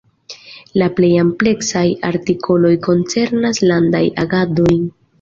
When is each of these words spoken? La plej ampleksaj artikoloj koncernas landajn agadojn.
La 0.81 0.87
plej 0.99 1.11
ampleksaj 1.25 1.85
artikoloj 2.09 2.75
koncernas 2.91 3.65
landajn 3.71 4.23
agadojn. 4.27 4.87